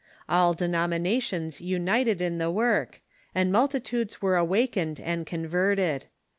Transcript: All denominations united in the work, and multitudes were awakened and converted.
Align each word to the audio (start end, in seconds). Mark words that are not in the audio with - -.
All 0.27 0.55
denominations 0.55 1.61
united 1.61 2.21
in 2.21 2.39
the 2.39 2.49
work, 2.49 3.01
and 3.35 3.51
multitudes 3.51 4.19
were 4.19 4.35
awakened 4.35 4.99
and 4.99 5.27
converted. 5.27 6.05